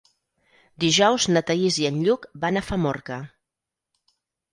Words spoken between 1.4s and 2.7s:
Thaís i en Lluc van a